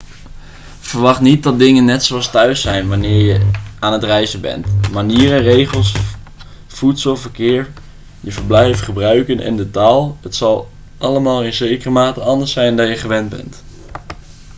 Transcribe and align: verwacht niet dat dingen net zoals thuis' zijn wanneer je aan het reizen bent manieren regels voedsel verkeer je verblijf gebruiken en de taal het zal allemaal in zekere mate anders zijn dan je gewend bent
verwacht 0.79 1.21
niet 1.21 1.43
dat 1.43 1.59
dingen 1.59 1.85
net 1.85 2.03
zoals 2.03 2.29
thuis' 2.31 2.61
zijn 2.61 2.87
wanneer 2.87 3.25
je 3.25 3.39
aan 3.79 3.93
het 3.93 4.03
reizen 4.03 4.41
bent 4.41 4.67
manieren 4.91 5.41
regels 5.41 5.93
voedsel 6.67 7.17
verkeer 7.17 7.69
je 8.19 8.31
verblijf 8.31 8.79
gebruiken 8.81 9.39
en 9.39 9.55
de 9.55 9.71
taal 9.71 10.17
het 10.21 10.35
zal 10.35 10.69
allemaal 10.97 11.43
in 11.43 11.53
zekere 11.53 11.89
mate 11.89 12.19
anders 12.19 12.51
zijn 12.51 12.75
dan 12.75 12.87
je 12.87 12.95
gewend 12.97 13.29
bent 13.29 13.61